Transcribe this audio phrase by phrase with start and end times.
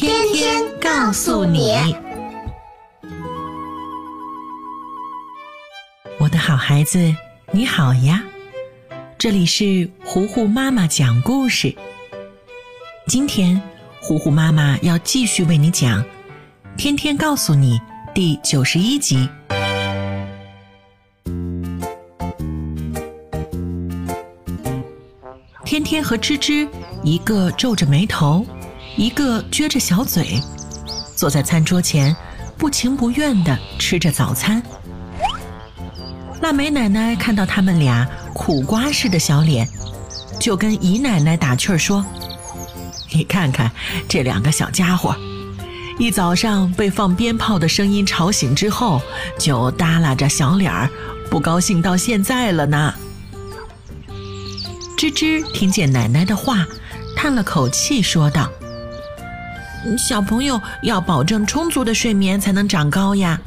[0.00, 1.74] 天天告诉你，
[6.20, 7.12] 我的好孩子，
[7.50, 8.22] 你好呀！
[9.18, 11.74] 这里是糊糊妈妈讲故事。
[13.08, 13.60] 今天，
[14.00, 16.00] 糊糊妈妈要继续为你讲
[16.76, 17.76] 《天天告诉你》
[18.14, 19.28] 第九十一集。
[25.64, 26.68] 天天和芝芝，
[27.02, 28.46] 一个皱着眉头。
[28.98, 30.42] 一个撅着小嘴，
[31.14, 32.14] 坐在餐桌前，
[32.56, 34.60] 不情不愿地吃着早餐。
[36.42, 39.68] 腊梅奶奶看到他们俩苦瓜似的小脸，
[40.40, 42.04] 就跟姨奶奶打趣儿说
[43.14, 43.70] ：“你看看
[44.08, 45.14] 这两个小家伙，
[45.96, 49.00] 一早上被放鞭炮的声音吵醒之后，
[49.38, 50.90] 就耷拉着小脸儿，
[51.30, 52.92] 不高兴到现在了呢。”
[54.98, 56.66] 吱吱听见奶奶的话，
[57.14, 58.50] 叹了口气说道。
[59.96, 63.40] 小朋友要保证充足的睡眠才能长高呀。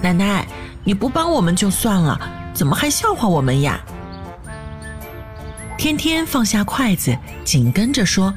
[0.00, 0.46] 奶奶，
[0.84, 2.18] 你不帮我们就算了，
[2.54, 3.80] 怎么还笑话我们呀？
[5.76, 8.32] 天天放下筷子，紧跟着说：“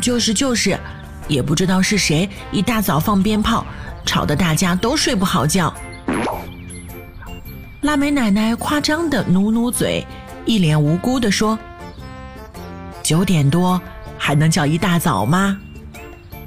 [0.00, 0.78] 就是就是，
[1.26, 3.66] 也不知道是谁一大早放鞭炮，
[4.06, 5.72] 吵得大家都睡不好觉。”
[7.82, 10.06] 腊梅奶奶夸张的努努嘴，
[10.44, 11.58] 一脸无辜的说
[13.02, 13.80] ：“九点多
[14.16, 15.58] 还能叫一大早吗？”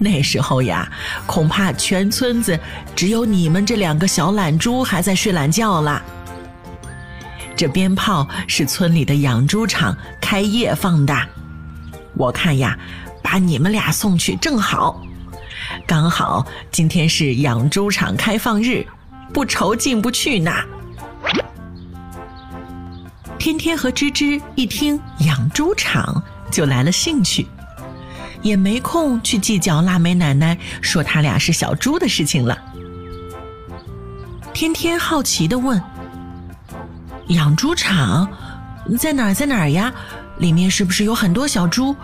[0.03, 0.91] 那时候呀，
[1.27, 2.59] 恐怕全村子
[2.95, 6.01] 只有你们这两个小懒猪还在睡懒觉啦。
[7.55, 11.15] 这鞭炮是村里的养猪场开业放的，
[12.15, 12.75] 我看呀，
[13.21, 14.99] 把你们俩送去正好，
[15.85, 18.83] 刚好今天是养猪场开放日，
[19.31, 20.51] 不愁进不去呢。
[23.37, 27.45] 天天和芝芝一听养猪场，就来了兴趣。
[28.41, 32.57] 也没空去计较腊梅奶奶说他俩是小猪的事情了。
[34.53, 35.81] 天天好奇的问
[37.29, 38.29] ：“养猪场
[38.99, 39.33] 在哪儿？
[39.33, 39.91] 在哪儿呀？
[40.39, 41.95] 里面是不是有很多小猪？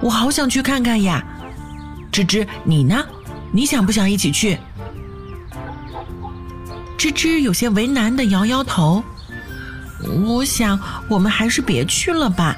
[0.00, 1.22] 我好想去看看呀！”
[2.10, 3.04] 吱吱，你呢？
[3.52, 4.58] 你想不想一起去？
[6.98, 9.02] 吱吱有些为难的摇摇头
[10.24, 10.78] ：“我想
[11.08, 12.56] 我们还是别去了吧。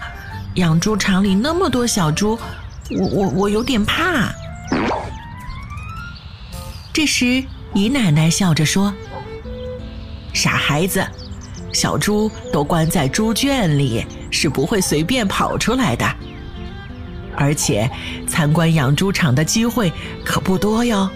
[0.54, 2.38] 养猪场里那么多小猪。”
[2.90, 4.32] 我我我有点怕。
[6.92, 7.42] 这时，
[7.74, 8.92] 姨奶奶笑着说
[10.32, 11.04] ：“傻孩子，
[11.72, 16.06] 小猪都关在猪圈里，是不会随便跑出来的。
[17.36, 17.90] 而且，
[18.28, 19.92] 参观养猪场的机会
[20.24, 21.10] 可不多哟。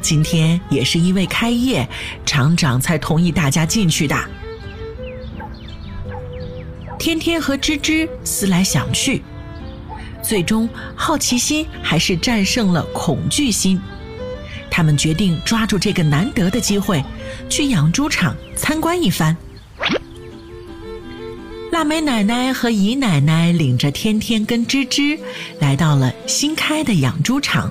[0.00, 1.88] 今天也是因为开业，
[2.24, 4.16] 厂长才同意大家进去的。”
[6.98, 9.22] 天天和吱吱思来想去。
[10.26, 13.80] 最终，好奇心还是战胜了恐惧心。
[14.68, 17.02] 他们决定抓住这个难得的机会，
[17.48, 19.36] 去养猪场参观一番。
[21.70, 25.18] 腊梅奶奶和姨奶奶领着天天跟芝芝，
[25.60, 27.70] 来到了新开的养猪场。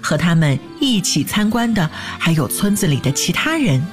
[0.00, 3.84] 和他们一起参观的还有村子里的其他人。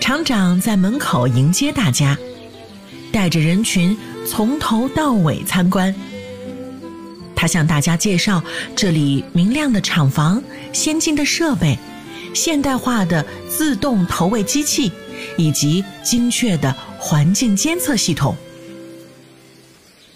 [0.00, 2.16] 厂长在门口迎接大家，
[3.12, 3.96] 带着人群。
[4.24, 5.92] 从头到尾参观，
[7.34, 8.42] 他向大家介绍
[8.76, 10.40] 这里明亮的厂房、
[10.72, 11.76] 先进的设备、
[12.32, 14.92] 现代化的自动投喂机器，
[15.36, 18.36] 以及精确的环境监测系统。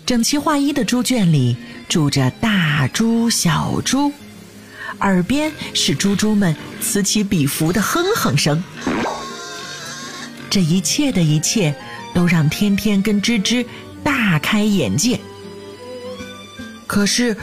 [0.06, 1.56] 整齐划一的猪圈里
[1.88, 4.12] 住着大猪、小猪，
[5.00, 8.62] 耳边是猪猪们此起彼伏的哼哼声。
[10.48, 11.74] 这一切的一切，
[12.16, 13.66] 都让天天跟芝芝。
[14.02, 15.18] 大开眼界，
[16.86, 17.36] 可是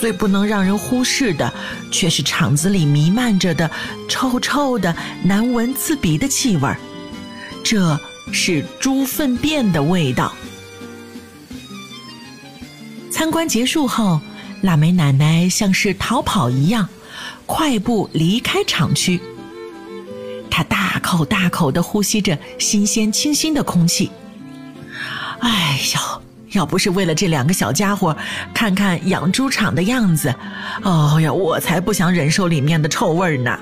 [0.00, 1.52] 最不能让人忽视的，
[1.90, 3.68] 却是厂子里弥漫着的
[4.08, 4.94] 臭臭的、
[5.24, 6.78] 难闻刺鼻的气味儿。
[7.64, 7.98] 这
[8.32, 10.32] 是猪粪便的味道。
[13.10, 14.20] 参观结束后，
[14.62, 16.88] 腊梅奶奶像是逃跑一样，
[17.44, 19.20] 快步离开厂区。
[20.56, 24.08] 他大口大口地呼吸着新鲜清新的空气。
[25.40, 26.22] 哎呦，
[26.52, 28.16] 要不是为了这两个小家伙
[28.54, 30.32] 看看养猪场的样子，
[30.84, 33.58] 哦呀，我才不想忍受里面的臭味呢。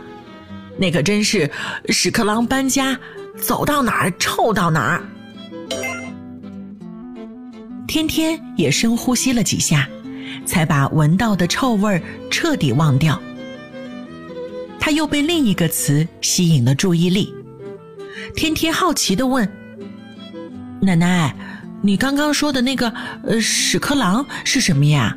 [0.77, 1.50] 那可真是
[1.89, 2.95] 屎壳郎搬家，
[3.41, 5.03] 走到哪儿臭到哪儿。
[7.88, 9.88] 天天也深呼吸了几下，
[10.45, 13.19] 才把闻到的臭味彻底忘掉。
[14.84, 17.32] 他又被另一个词吸引了注意力。
[18.34, 19.49] 天天好奇地问
[20.82, 21.32] ：“奶奶，
[21.81, 22.93] 你刚刚说的那个
[23.23, 25.17] 呃屎壳郎是什么呀？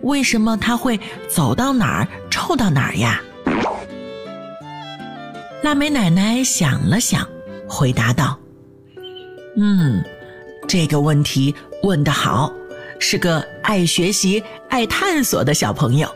[0.00, 0.98] 为什么它会
[1.28, 3.20] 走到哪儿臭到哪儿呀？”
[5.62, 7.28] 腊梅奶奶想了想，
[7.68, 8.40] 回答道
[9.58, 10.02] ：“嗯，
[10.66, 12.50] 这个问题问得好，
[12.98, 16.08] 是个爱学习、爱探索的小朋友。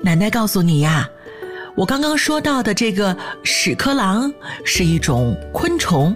[0.00, 1.10] 奶奶告诉你呀。”
[1.78, 4.32] 我刚刚说到的这个屎壳郎
[4.64, 6.12] 是一种昆虫，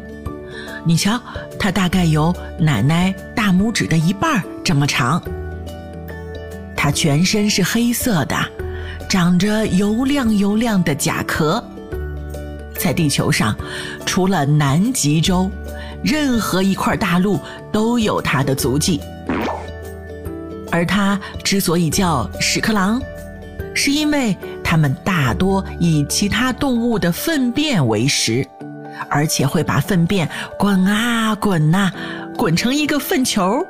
[0.85, 1.21] 你瞧，
[1.57, 5.23] 它大概有奶奶大拇指的一半这么长。
[6.77, 8.37] 它全身是黑色的，
[9.09, 11.63] 长着油亮油亮的甲壳。
[12.77, 13.57] 在地球上，
[14.05, 15.49] 除了南极洲，
[16.03, 17.39] 任何一块大陆
[17.71, 19.01] 都有它的足迹。
[20.73, 23.01] 而它之所以叫屎壳郎，
[23.75, 24.37] 是因为。
[24.73, 28.49] 它们大多以其他动物的粪便为食，
[29.11, 30.27] 而且会把粪便
[30.59, 31.93] 滚啊滚呐，
[32.39, 33.63] 滚成一个粪球，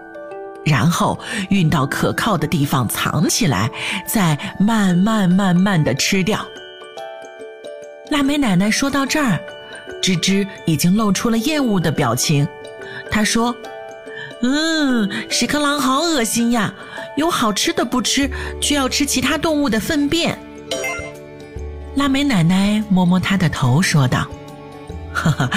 [0.64, 1.18] 然后
[1.50, 3.68] 运到可靠的地方藏起来，
[4.06, 6.38] 再慢慢慢慢的吃掉。
[8.10, 9.40] 腊梅奶奶说到这儿，
[10.00, 12.46] 吱吱已经露出了厌恶的表情。
[13.10, 13.52] 她说
[14.40, 16.72] ：“嗯，屎壳郎好恶心呀，
[17.16, 20.38] 有好吃的不吃，却要吃其他动物的粪便。”
[21.94, 24.26] 腊梅奶奶摸摸他的头，说道
[25.12, 25.50] ：“哈哈，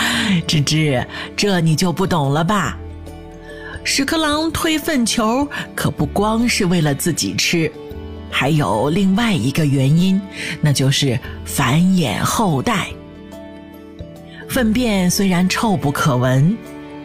[0.46, 1.06] 芝芝，
[1.36, 2.78] 这你就不懂了吧？
[3.86, 7.72] 屎壳郎推粪球可不光是为了自己吃，
[8.30, 10.20] 还有另外一个原因，
[10.60, 12.88] 那就是繁衍后代。
[14.50, 16.58] 粪便虽然臭不可闻，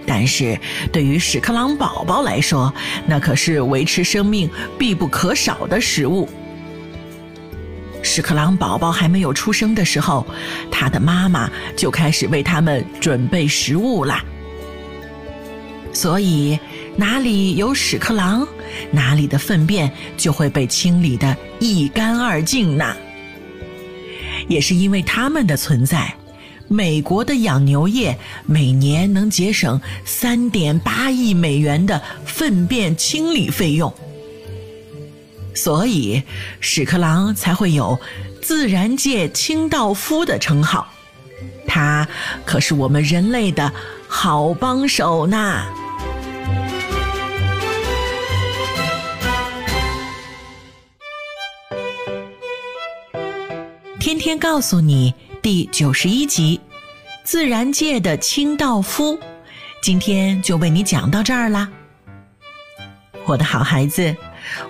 [0.04, 0.58] 但是
[0.90, 2.72] 对于屎壳郎宝宝来说，
[3.06, 6.28] 那可是维持生命必不可少的食物。”
[8.12, 10.26] 屎壳郎宝宝还没有出生的时候，
[10.68, 14.18] 他的妈妈就开始为他们准备食物了。
[15.92, 16.58] 所以，
[16.96, 18.44] 哪里有屎壳郎，
[18.90, 22.96] 哪里的粪便就会被清理的一干二净呢。
[24.48, 26.12] 也是因为他们的存在，
[26.66, 33.94] 美国的养牛业每年能节省三点八亿美元的粪便清理费用。
[35.54, 36.22] 所以，
[36.60, 37.98] 屎壳郎才会有
[38.40, 40.86] “自然界清道夫”的称号。
[41.66, 42.06] 他
[42.44, 43.72] 可是我们人类的
[44.08, 45.64] 好帮手呢。
[53.98, 56.58] 天天告诉你第九十一集
[57.22, 59.14] 《自然界的清道夫》，
[59.82, 61.68] 今天就为你讲到这儿啦，
[63.26, 64.16] 我的好孩子。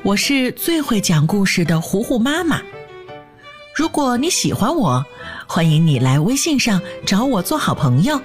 [0.02, 2.60] 我是最会讲故事的糊糊妈妈。
[3.74, 5.04] 如果你喜欢我，
[5.46, 8.20] 欢迎你来微信上找我做好朋友。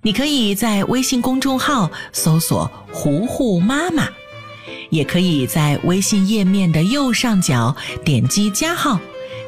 [0.00, 4.08] 你可以在微信公众号搜索“糊糊妈妈”，
[4.90, 8.98] 也可以在微信页面的右上角点击加号，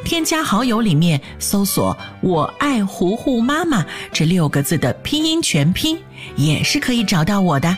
[0.05, 5.99] 添加好友里面搜索“我爱糊糊妈妈”这六个字的拼音全拼，
[6.37, 7.77] 也是可以找到我的。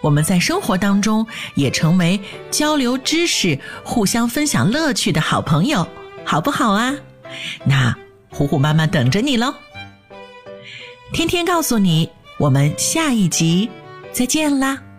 [0.00, 5.86] 我们在生活当中也成为交流知识、互相分享乐趣的好朋友，
[6.24, 6.94] 好不好啊？
[7.64, 7.94] 那
[8.30, 9.54] 虎虎妈妈等着你喽！
[11.12, 13.68] 天天告诉你，我们下一集
[14.12, 14.89] 再见啦！